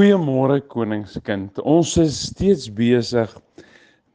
[0.00, 1.58] Goeiemôre koningskind.
[1.68, 3.32] Ons is steeds besig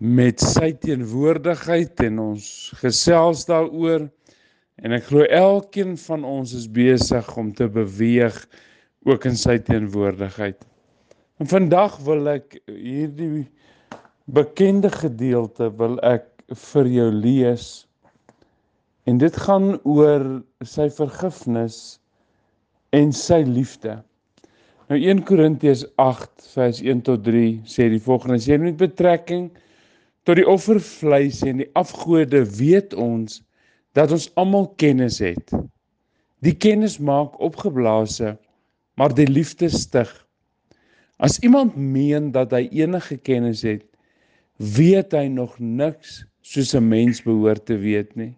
[0.02, 2.48] met sy teenwoordigheid en ons
[2.80, 4.08] gesels daaroor
[4.82, 8.40] en ek glo elkeen van ons is besig om te beweeg
[9.06, 10.58] ook in sy teenwoordigheid.
[11.38, 13.46] En vandag wil ek hierdie
[14.40, 16.26] bekende gedeelte wil ek
[16.64, 17.70] vir jou lees.
[19.06, 20.26] En dit gaan oor
[20.66, 22.00] sy vergifnis
[22.90, 24.00] en sy liefde.
[24.86, 29.48] Nou 1 Korintiërs 8 vers 1 tot 3 sê die volgende: As jy met betrekking
[30.26, 33.40] tot die offervleis en die afgode weet ons
[33.98, 35.56] dat ons almal kennis het.
[36.46, 38.36] Die kennis maak opgeblaase,
[39.00, 40.12] maar die liefde stig.
[41.18, 43.88] As iemand meen dat hy enige kennis het,
[44.62, 48.36] weet hy nog niks soos 'n mens behoort te weet nie.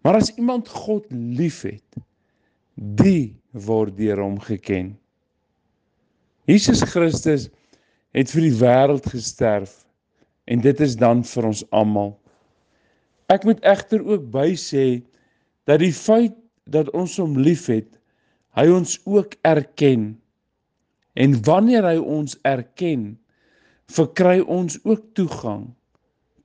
[0.00, 2.00] Maar as iemand God liefhet,
[2.76, 4.96] die word deur hom geken.
[6.50, 7.46] Jesus Christus
[8.16, 9.84] het vir die wêreld gesterf
[10.50, 12.16] en dit is dan vir ons almal.
[13.30, 15.04] Ek moet egter ook by sê
[15.70, 16.34] dat die feit
[16.74, 17.86] dat ons hom liefhet,
[18.58, 20.10] hy ons ook erken.
[21.14, 23.12] En wanneer hy ons erken,
[23.94, 25.68] verkry ons ook toegang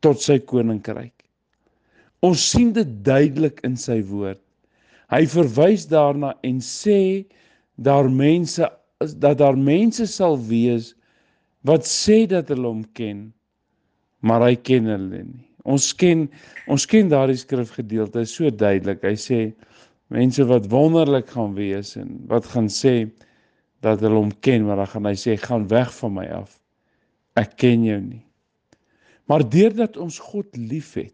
[0.06, 1.16] tot sy koninkryk.
[2.22, 4.42] Ons sien dit duidelik in sy woord.
[5.09, 7.25] Hy verwys daarna en sê
[7.81, 8.69] daar mense
[9.00, 10.94] dat daar mense sal wees
[11.68, 13.28] wat sê dat hulle hom ken,
[14.24, 15.44] maar hy ken hulle nie.
[15.66, 16.28] Ons ken
[16.72, 19.02] ons ken daardie skrifgedeelte so duidelik.
[19.04, 19.40] Hy sê
[20.14, 23.10] mense wat wonderlik gaan wees en wat gaan sê
[23.84, 26.56] dat hulle hom ken, maar dan gaan hy sê gaan weg van my af.
[27.36, 28.22] Ek ken jou nie.
[29.26, 31.14] Maar deurdat ons God liefhet,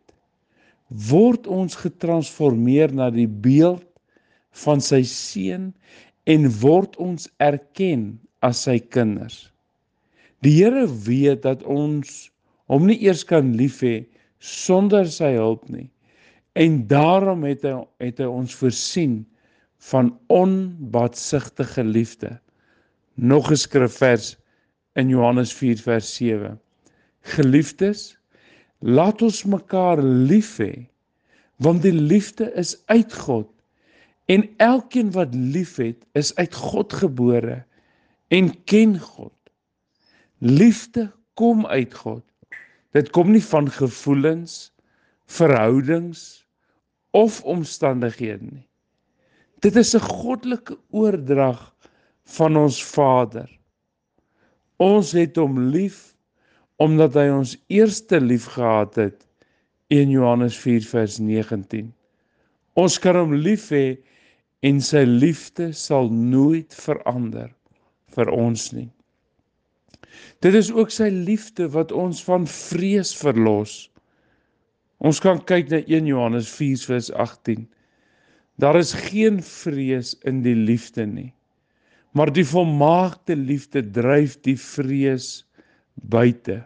[0.92, 3.88] word ons getransformeer na die beeld
[4.66, 5.72] van sy seun
[6.30, 9.50] en word ons erken as sy kinders.
[10.42, 12.30] Die Here weet dat ons
[12.72, 14.02] hom nie eers kan lief hê
[14.42, 15.90] sonder sy hulp nie.
[16.58, 19.22] En daarom het hy het hy ons voorsien
[19.92, 22.38] van onbaatsigtige liefde.
[23.16, 24.38] Nog 'n skrifvers
[24.96, 26.60] in Johannes 4 vers 7.
[27.22, 28.18] Geliefdes,
[28.80, 30.88] laat ons mekaar lief hê
[31.62, 33.50] want die liefde is uit God
[34.32, 37.64] En elkeen wat liefhet, is uit God gebore
[38.32, 39.36] en ken God.
[40.40, 42.24] Liefde kom uit God.
[42.96, 44.72] Dit kom nie van gevoelens,
[45.32, 46.46] verhoudings
[47.12, 48.68] of omstandighede nie.
[49.60, 51.76] Dit is 'n goddelike oordrag
[52.24, 53.50] van ons Vader.
[54.78, 56.16] Ons het hom lief
[56.76, 59.28] omdat hy ons eerste lief gehad het.
[59.88, 61.94] 1 Johannes 4 vers 19.
[62.74, 64.00] Ons kan hom lief hê
[64.62, 67.50] en sy liefde sal nooit verander
[68.14, 68.90] vir ons nie.
[70.42, 73.90] Dit is ook sy liefde wat ons van vrees verlos.
[75.02, 77.66] Ons kan kyk na 1 Johannes 4:18.
[78.62, 81.34] Daar is geen vrees in die liefde nie.
[82.14, 85.46] Maar die volmaakte liefde dryf die vrees
[85.96, 86.62] buite.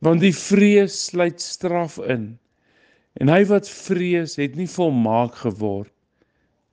[0.00, 2.38] Want die vrees sluit straf in.
[3.20, 5.92] En hy wat vrees, het nie volmaak geword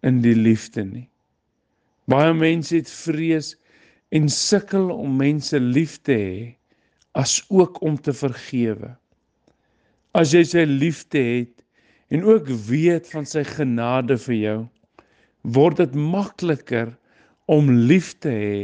[0.03, 1.07] in die liefde nie.
[2.11, 3.53] Baie mense het vrees
[4.13, 6.43] en sukkel om mense lief te hê
[7.17, 8.91] as ook om te vergewe.
[10.13, 11.63] As jy sy liefde het
[12.13, 14.59] en ook weet van sy genade vir jou,
[15.55, 16.91] word dit makliker
[17.51, 18.59] om lief te hê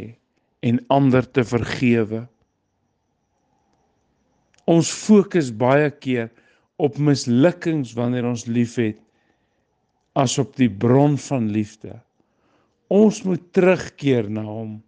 [0.66, 2.26] en ander te vergewe.
[4.70, 6.30] Ons fokus baie keer
[6.80, 9.00] op mislukkings wanneer ons liefhet
[10.20, 11.96] as op die bron van liefde.
[12.92, 14.80] Ons moet terugkeer na hom.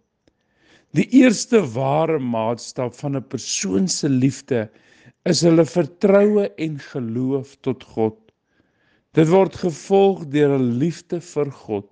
[0.92, 4.68] Die eerste ware maatstaf van 'n persoon se liefde
[5.24, 8.18] is hulle vertroue en geloof tot God.
[9.14, 11.88] Dit word gevolg deur 'n liefde vir God.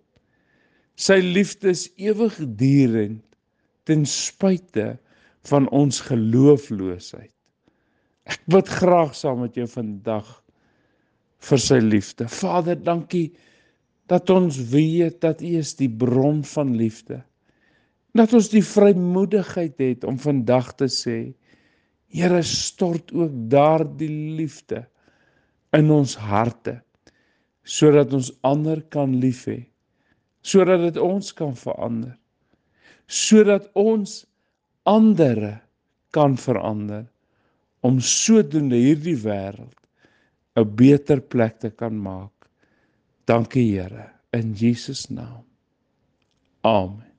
[0.97, 3.25] Sy liefde is ewigdurend
[3.85, 4.99] ten spyte
[5.49, 7.33] van ons geloofloosheid.
[8.29, 10.29] Ek bid graag saam met jou vandag
[11.51, 12.29] vir sy liefde.
[12.31, 13.31] Vader, dankie
[14.11, 17.21] dat ons weet dat U is die bron van liefde.
[18.19, 21.19] Dat ons die vrymoedigheid het om vandag te sê,
[22.11, 24.81] Here, stort ook daardie liefde
[25.79, 26.81] in ons harte
[27.63, 29.61] sodat ons ander kan lief hê,
[30.43, 32.17] sodat dit ons kan verander,
[33.07, 34.25] sodat ons
[34.91, 35.61] ander
[36.11, 37.05] kan verander
[37.87, 39.80] om sodoende hierdie wêreld
[40.57, 42.33] 'n beter plek te kan maak.
[43.27, 45.45] Dankie Here in Jesus naam.
[46.65, 47.10] Amen.